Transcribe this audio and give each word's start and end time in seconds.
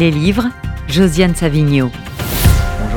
Les 0.00 0.10
livres, 0.10 0.48
Josiane 0.88 1.34
Savigno. 1.34 1.92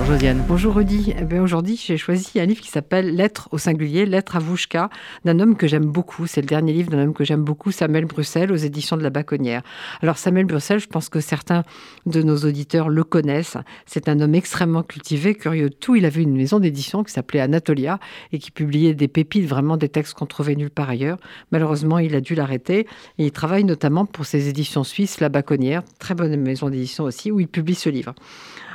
Bonjour 0.03 0.15
Josiane. 0.15 0.43
Bonjour 0.49 0.75
Rudy. 0.75 1.13
Eh 1.17 1.39
Aujourd'hui, 1.39 1.81
j'ai 1.81 1.95
choisi 1.95 2.37
un 2.37 2.45
livre 2.45 2.59
qui 2.59 2.67
s'appelle 2.67 3.15
Lettres 3.15 3.47
au 3.51 3.57
singulier, 3.57 4.05
Lettres 4.05 4.35
à 4.35 4.39
Vouchka, 4.39 4.89
d'un 5.23 5.39
homme 5.39 5.55
que 5.55 5.65
j'aime 5.65 5.85
beaucoup. 5.85 6.27
C'est 6.27 6.41
le 6.41 6.47
dernier 6.47 6.73
livre 6.73 6.91
d'un 6.91 7.03
homme 7.03 7.13
que 7.13 7.23
j'aime 7.23 7.41
beaucoup, 7.41 7.71
Samuel 7.71 8.03
Bruxelles, 8.03 8.51
aux 8.51 8.57
éditions 8.57 8.97
de 8.97 9.01
la 9.01 9.09
Baconnière. 9.09 9.61
Alors 10.01 10.17
Samuel 10.17 10.45
Bruxelles, 10.45 10.81
je 10.81 10.87
pense 10.87 11.07
que 11.07 11.21
certains 11.21 11.63
de 12.05 12.21
nos 12.21 12.35
auditeurs 12.35 12.89
le 12.89 13.05
connaissent. 13.05 13.55
C'est 13.85 14.09
un 14.09 14.19
homme 14.19 14.35
extrêmement 14.35 14.83
cultivé, 14.83 15.35
curieux 15.35 15.69
de 15.69 15.75
tout. 15.75 15.95
Il 15.95 16.03
avait 16.03 16.21
une 16.21 16.35
maison 16.35 16.59
d'édition 16.59 17.05
qui 17.05 17.13
s'appelait 17.13 17.39
Anatolia 17.39 17.97
et 18.33 18.39
qui 18.39 18.51
publiait 18.51 18.93
des 18.93 19.07
pépites, 19.07 19.47
vraiment 19.47 19.77
des 19.77 19.87
textes 19.87 20.15
qu'on 20.15 20.25
trouvait 20.25 20.55
nulle 20.55 20.69
part 20.69 20.89
ailleurs. 20.89 21.17
Malheureusement, 21.53 21.97
il 21.99 22.13
a 22.13 22.19
dû 22.19 22.35
l'arrêter 22.35 22.87
il 23.17 23.31
travaille 23.31 23.63
notamment 23.63 24.05
pour 24.05 24.25
ses 24.25 24.49
éditions 24.49 24.83
suisses, 24.83 25.21
La 25.21 25.29
Baconnière, 25.29 25.81
très 25.97 26.13
bonne 26.13 26.35
maison 26.35 26.69
d'édition 26.69 27.05
aussi, 27.05 27.31
où 27.31 27.39
il 27.39 27.47
publie 27.47 27.75
ce 27.75 27.89
livre. 27.89 28.13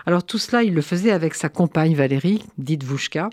Alors 0.08 0.24
tout 0.24 0.38
cela, 0.38 0.62
il 0.62 0.72
le 0.72 0.80
faisait 0.80 1.10
avec 1.10 1.34
sa 1.34 1.50
compagne 1.50 1.94
Valérie, 1.94 2.42
dite 2.56 2.82
Vouchka, 2.82 3.28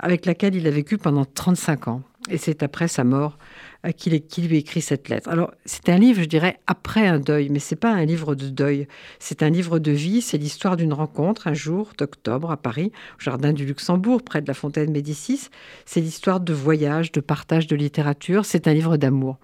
avec 0.00 0.26
laquelle 0.26 0.56
il 0.56 0.66
a 0.66 0.70
vécu 0.72 0.98
pendant 0.98 1.24
35 1.24 1.86
ans. 1.86 2.02
Et 2.28 2.38
c'est 2.38 2.64
après 2.64 2.88
sa 2.88 3.04
mort 3.04 3.38
qui, 3.96 4.42
lui 4.42 4.56
écrit 4.56 4.80
cette 4.80 5.08
lettre. 5.08 5.28
Alors, 5.28 5.52
c'est 5.64 5.88
un 5.88 5.98
livre, 5.98 6.20
je 6.20 6.28
dirais, 6.28 6.58
après 6.66 7.06
un 7.06 7.20
deuil, 7.20 7.48
mais 7.48 7.60
c'est 7.60 7.76
pas 7.76 7.92
un 7.92 8.04
livre 8.04 8.34
de 8.34 8.48
deuil. 8.48 8.88
C'est 9.20 9.42
un 9.42 9.50
livre 9.50 9.78
de 9.78 9.92
vie. 9.92 10.20
C'est 10.20 10.36
l'histoire 10.36 10.76
d'une 10.76 10.92
rencontre 10.92 11.46
un 11.46 11.54
jour 11.54 11.92
d'octobre 11.96 12.50
à 12.50 12.56
Paris, 12.56 12.90
au 13.18 13.22
jardin 13.22 13.52
du 13.52 13.64
Luxembourg, 13.64 14.22
près 14.22 14.42
de 14.42 14.48
la 14.48 14.54
fontaine 14.54 14.90
Médicis. 14.90 15.48
C'est 15.86 16.00
l'histoire 16.00 16.40
de 16.40 16.52
voyage, 16.52 17.12
de 17.12 17.20
partage 17.20 17.68
de 17.68 17.76
littérature. 17.76 18.44
C'est 18.44 18.66
un 18.66 18.74
livre 18.74 18.96
d'amour 18.96 19.38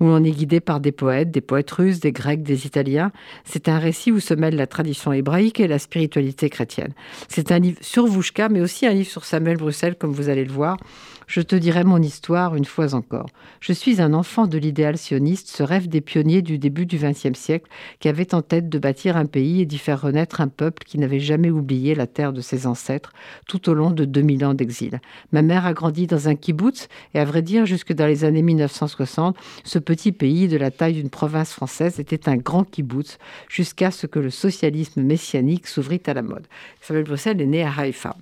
où 0.00 0.06
on 0.06 0.24
est 0.24 0.30
guidé 0.30 0.60
par 0.60 0.80
des 0.80 0.92
poètes, 0.92 1.30
des 1.30 1.42
poètes 1.42 1.70
russes, 1.70 2.00
des 2.00 2.12
grecs, 2.12 2.42
des 2.42 2.66
italiens. 2.66 3.12
C'est 3.44 3.68
un 3.68 3.78
récit 3.78 4.12
où 4.12 4.18
se 4.18 4.32
mêlent 4.32 4.56
la 4.56 4.66
tradition 4.66 5.12
hébraïque 5.12 5.60
et 5.60 5.68
la 5.68 5.78
spiritualité 5.78 6.48
chrétienne. 6.48 6.94
C'est 7.28 7.52
un 7.52 7.58
livre 7.58 7.78
sur 7.82 8.06
Vouchka, 8.06 8.48
mais 8.48 8.62
aussi 8.62 8.86
un 8.86 8.94
livre 8.94 9.10
sur 9.10 9.26
Samuel 9.26 9.58
Bruxelles, 9.58 9.96
comme 9.96 10.12
vous 10.12 10.30
allez 10.30 10.44
le 10.44 10.52
voir. 10.52 10.78
Je 11.26 11.40
te 11.40 11.56
dirai 11.56 11.84
mon 11.84 12.02
histoire 12.02 12.54
une 12.54 12.64
fois 12.64 12.94
encore. 12.94 13.26
Je 13.60 13.72
suis 13.74 14.00
un 14.00 14.14
enfant 14.14 14.46
de 14.46 14.56
l'idéal 14.58 14.96
sioniste, 14.96 15.48
ce 15.48 15.62
rêve 15.62 15.88
des 15.88 16.00
pionniers 16.00 16.42
du 16.42 16.58
début 16.58 16.86
du 16.86 16.96
XXe 16.96 17.38
siècle 17.38 17.70
qui 17.98 18.08
avait 18.08 18.34
en 18.34 18.42
tête 18.42 18.68
de 18.68 18.78
bâtir 18.78 19.16
un 19.16 19.26
pays 19.26 19.60
et 19.60 19.66
d'y 19.66 19.78
faire 19.78 20.00
renaître 20.00 20.40
un 20.40 20.48
peuple 20.48 20.84
qui 20.84 20.98
n'avait 20.98 21.20
jamais 21.20 21.50
oublié 21.50 21.94
la 21.94 22.06
terre 22.06 22.32
de 22.32 22.40
ses 22.40 22.66
ancêtres 22.66 23.12
tout 23.46 23.68
au 23.68 23.74
long 23.74 23.90
de 23.90 24.04
2000 24.04 24.44
ans 24.44 24.54
d'exil. 24.54 25.00
Ma 25.32 25.42
mère 25.42 25.66
a 25.66 25.72
grandi 25.72 26.06
dans 26.06 26.28
un 26.28 26.34
kibbutz 26.34 26.88
et 27.14 27.18
à 27.18 27.24
vrai 27.24 27.42
dire 27.42 27.66
jusque 27.66 27.92
dans 27.92 28.06
les 28.06 28.24
années 28.24 28.42
1960, 28.42 29.36
ce 29.64 29.78
petit 29.78 30.12
pays 30.12 30.48
de 30.48 30.56
la 30.56 30.70
taille 30.70 30.94
d'une 30.94 31.10
province 31.10 31.52
française 31.52 32.00
était 32.00 32.28
un 32.28 32.36
grand 32.36 32.64
kibbutz 32.64 33.18
jusqu'à 33.48 33.90
ce 33.90 34.06
que 34.06 34.18
le 34.18 34.30
socialisme 34.30 35.02
messianique 35.02 35.66
s'ouvrit 35.66 36.02
à 36.06 36.14
la 36.14 36.22
mode. 36.22 36.46
Samuel 36.80 37.04
Bruxelles 37.04 37.40
est 37.40 37.46
né 37.46 37.62
à 37.62 37.72
Haïfa. 37.76 38.16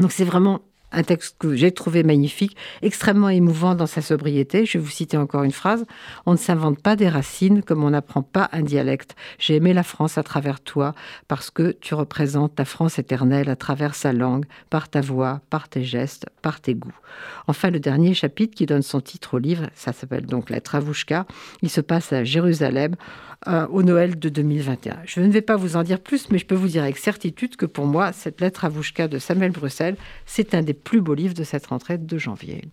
Donc 0.00 0.12
c'est 0.12 0.24
vraiment 0.24 0.60
un 0.94 1.02
texte 1.02 1.36
que 1.38 1.54
j'ai 1.54 1.72
trouvé 1.72 2.02
magnifique, 2.02 2.56
extrêmement 2.82 3.28
émouvant 3.28 3.74
dans 3.74 3.86
sa 3.86 4.02
sobriété. 4.02 4.66
Je 4.66 4.78
vais 4.78 4.84
vous 4.84 4.90
citer 4.90 5.16
encore 5.16 5.42
une 5.42 5.52
phrase. 5.52 5.84
On 6.26 6.32
ne 6.32 6.36
s'invente 6.36 6.80
pas 6.80 6.96
des 6.96 7.08
racines 7.08 7.62
comme 7.62 7.84
on 7.84 7.90
n'apprend 7.90 8.22
pas 8.22 8.48
un 8.52 8.62
dialecte. 8.62 9.16
J'ai 9.38 9.56
aimé 9.56 9.72
la 9.72 9.82
France 9.82 10.18
à 10.18 10.22
travers 10.22 10.60
toi 10.60 10.94
parce 11.28 11.50
que 11.50 11.72
tu 11.80 11.94
représentes 11.94 12.54
ta 12.54 12.64
France 12.64 12.98
éternelle 12.98 13.50
à 13.50 13.56
travers 13.56 13.94
sa 13.94 14.12
langue, 14.12 14.44
par 14.70 14.88
ta 14.88 15.00
voix, 15.00 15.40
par 15.50 15.68
tes 15.68 15.84
gestes, 15.84 16.26
par 16.42 16.60
tes 16.60 16.74
goûts. 16.74 16.98
Enfin, 17.46 17.70
le 17.70 17.80
dernier 17.80 18.14
chapitre 18.14 18.54
qui 18.54 18.66
donne 18.66 18.82
son 18.82 19.00
titre 19.00 19.34
au 19.34 19.38
livre, 19.38 19.68
ça 19.74 19.92
s'appelle 19.92 20.26
donc 20.26 20.50
La 20.50 20.60
Travouchka. 20.60 21.26
Il 21.62 21.70
se 21.70 21.80
passe 21.80 22.12
à 22.12 22.24
Jérusalem 22.24 22.96
euh, 23.46 23.66
au 23.66 23.82
Noël 23.82 24.18
de 24.18 24.30
2021. 24.30 25.00
Je 25.04 25.20
ne 25.20 25.30
vais 25.30 25.42
pas 25.42 25.56
vous 25.56 25.76
en 25.76 25.82
dire 25.82 26.00
plus, 26.00 26.30
mais 26.30 26.38
je 26.38 26.46
peux 26.46 26.54
vous 26.54 26.68
dire 26.68 26.82
avec 26.82 26.96
certitude 26.96 27.56
que 27.56 27.66
pour 27.66 27.84
moi, 27.84 28.12
cette 28.12 28.40
lettre 28.40 28.64
à 28.64 28.70
Vouchka 28.70 29.06
de 29.06 29.18
Samuel 29.18 29.52
Bruxelles, 29.52 29.96
c'est 30.24 30.54
un 30.54 30.62
des 30.62 30.72
plus 30.84 31.00
beaux 31.00 31.14
livres 31.14 31.34
de 31.34 31.44
cette 31.44 31.66
rentrée 31.66 31.98
de 31.98 32.18
janvier. 32.18 32.64